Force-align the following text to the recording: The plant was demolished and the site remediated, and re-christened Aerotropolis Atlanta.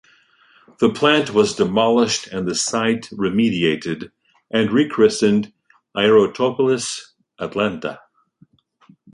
The 0.79 0.89
plant 0.89 1.31
was 1.31 1.53
demolished 1.53 2.25
and 2.29 2.47
the 2.47 2.55
site 2.55 3.03
remediated, 3.11 4.11
and 4.49 4.71
re-christened 4.71 5.53
Aerotropolis 5.95 7.11
Atlanta. 7.37 8.01